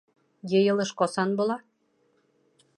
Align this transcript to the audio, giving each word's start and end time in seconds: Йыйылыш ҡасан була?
Йыйылыш 0.53 0.93
ҡасан 1.03 1.37
була? 1.43 1.61